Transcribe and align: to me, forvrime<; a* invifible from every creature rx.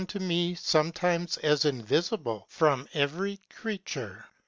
to 0.07 0.19
me, 0.19 0.55
forvrime<; 0.55 1.37
a* 1.43 1.69
invifible 1.69 2.45
from 2.49 2.87
every 2.95 3.39
creature 3.53 4.25
rx. 4.27 4.29